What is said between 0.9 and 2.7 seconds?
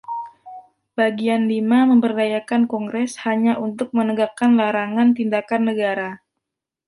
Bagian lima memberdayakan